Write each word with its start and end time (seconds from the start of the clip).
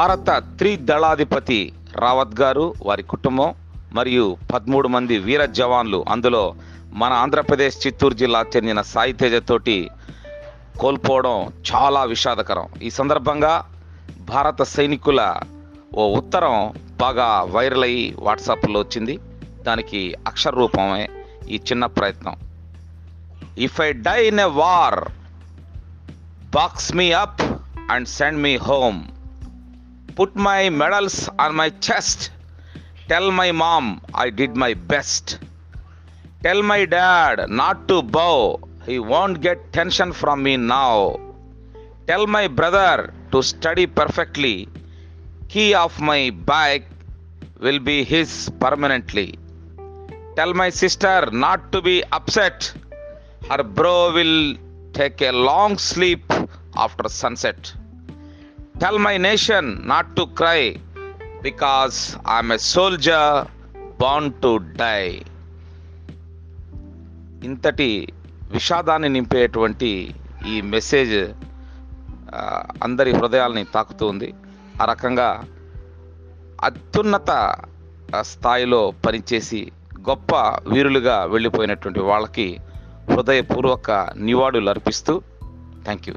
భారత 0.00 0.30
త్రిదళాధిపతి 0.58 1.72
రావత్ 1.96 2.40
గారు 2.40 2.74
వారి 2.82 3.02
కుటుంబం 3.02 3.54
మరియు 3.92 4.36
పదమూడు 4.52 4.88
మంది 4.88 5.18
వీర 5.18 5.44
జవాన్లు. 5.44 6.04
అందులో 6.08 6.54
మన 6.92 7.12
ఆంధ్రప్రదేశ్ 7.12 7.86
చిత్తూరు 7.86 8.14
జిల్లా 8.14 8.40
చెందిన 8.56 8.80
సాయి 8.92 9.12
తేజతోటి 9.12 9.90
కోల్పోవడం 10.80 11.36
చాలా 11.70 12.04
విషాదకరం. 12.04 12.68
ఈ 12.82 12.90
సందర్భంగా 12.90 13.52
భారత 14.20 14.62
సైనికుల 14.62 15.34
ఓ 15.94 16.16
ఉత్తరం 16.16 16.56
బాగా 17.00 17.28
వైరల్ 17.42 17.84
అయ్యి 17.84 18.16
వాట్సాప్లో 18.18 18.80
వచ్చింది. 18.80 19.18
దానికి 19.62 20.14
అక్షర 20.26 20.50
రూపమే 20.50 21.08
ఈ 21.50 21.56
చిన్న 21.56 21.86
ప్రయత్నం. 21.86 22.36
If 23.58 23.80
I 23.80 23.92
die 23.92 24.20
in 24.26 24.40
a 24.40 24.50
war 24.64 25.00
box 26.54 26.92
me 26.96 27.12
up 27.12 27.42
and 27.90 28.08
send 28.08 28.42
me 28.42 28.56
home 28.56 29.00
put 30.20 30.36
my 30.36 30.68
medals 30.68 31.14
on 31.42 31.54
my 31.60 31.70
chest. 31.84 32.18
Tell 33.10 33.26
my 33.40 33.50
mom 33.52 33.84
I 34.22 34.28
did 34.28 34.52
my 34.54 34.72
best. 34.74 35.38
Tell 36.44 36.60
my 36.62 36.84
dad 36.84 37.48
not 37.60 37.88
to 37.88 38.02
bow. 38.02 38.60
He 38.84 38.98
won't 38.98 39.40
get 39.40 39.72
tension 39.72 40.12
from 40.12 40.42
me 40.42 40.58
now. 40.58 41.18
Tell 42.06 42.26
my 42.26 42.48
brother 42.48 43.14
to 43.32 43.42
study 43.42 43.86
perfectly. 43.86 44.68
Key 45.48 45.72
of 45.74 45.98
my 46.10 46.20
bike 46.52 46.86
will 47.58 47.78
be 47.78 48.04
his 48.04 48.30
permanently. 48.60 49.28
Tell 50.36 50.52
my 50.52 50.68
sister 50.68 51.30
not 51.32 51.72
to 51.72 51.80
be 51.80 51.96
upset. 52.12 52.74
Her 53.48 53.62
bro 53.62 54.12
will 54.12 54.56
take 54.92 55.22
a 55.22 55.32
long 55.32 55.78
sleep 55.78 56.24
after 56.76 57.08
sunset. 57.08 57.74
Tell 58.80 58.98
my 58.98 59.18
nation 59.18 59.88
not 59.88 60.16
to 60.16 60.22
cry 60.22 60.76
because 61.42 62.16
I'm 62.36 62.52
a 62.52 62.56
soldier 62.56 63.46
born 64.00 64.32
to 64.42 64.56
die 64.56 65.22
ఇంతటి 67.44 68.12
విషాదాన్ని 68.52 69.08
నింపేటువంటి 69.08 70.14
ఈ 70.46 70.60
message 70.60 71.34
అందరి 72.82 73.12
హృదయాల్ని 73.12 73.64
తాకుతూ 73.64 74.06
ఉంది. 74.06 74.34
ఆ 74.82 74.84
రకంగా 74.84 75.44
అత్యున్నత 76.64 77.30
స్థాయిలో 78.20 78.90
పనిచేసి 79.06 79.72
గొప్ప 80.08 80.34
వీరులుగా 80.68 81.24
వెళ్ళిపోయినటువంటి 81.24 82.00
వాళ్ళకి 82.00 82.60
హృదయపూర్వక 83.12 83.90
నివాళులు 84.16 84.70
అర్పిస్తూ 84.70 85.22
థ్యాంక్ 85.84 86.08
యూ 86.08 86.14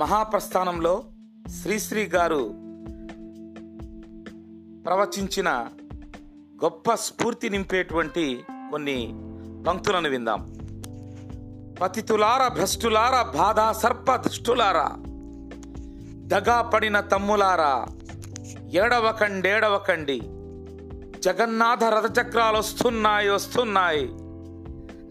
మహాప్రస్థానంలో 0.00 0.92
శ్రీశ్రీ 1.56 2.04
గారు 2.04 2.42
ప్రవచించిన 4.86 5.48
గొప్ప 6.64 6.94
స్ఫూర్తి 6.94 7.48
నింపేటువంటి 7.48 8.44
కొన్ని 8.70 8.98
పంక్తులను 9.66 10.08
విందాం. 10.08 10.40
పతితులార 11.82 12.48
భ్రష్టులార 12.48 13.22
బాధ 13.22 13.60
సర్ప 13.72 14.16
దుష్టులారా 14.16 14.88
దగా 16.32 16.62
పడిన 16.62 17.00
తమ్ములారా 17.00 17.74
ఏడవకండేడవకండి 18.72 20.18
జగన్నాథ 21.20 21.84
రథచక్రాలు 21.84 22.58
వస్తున్నాయి 22.58 23.30
వస్తున్నాయి 23.30 24.04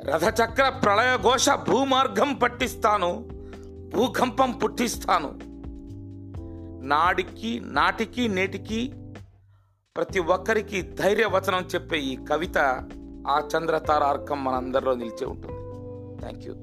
రథచక్ర 0.03 0.69
ప్రళయఘోష 0.83 1.49
భూమార్గం 1.49 2.33
పట్టిస్తాను 2.33 3.11
భూకంపం 3.95 4.51
పుట్టిస్తాను. 4.51 5.39
నాడికి 6.87 7.59
నాటికి 7.59 8.27
నేటికి 8.27 8.93
ప్రతి 9.95 10.19
ఒక్కరికి 10.19 10.81
ధైర్యవచనం 10.81 11.63
చెప్పే 11.75 11.99
ఈ 11.99 12.17
కవిత 12.29 12.57
ఆ 13.27 13.47
చంద్రతార 13.51 14.03
అర్కం 14.03 14.43
మనందరిలో 14.43 14.95
నిలిచే 14.95 15.25
ఉంటుంది. 15.25 15.59
Thank 16.21 16.45
you 16.47 16.53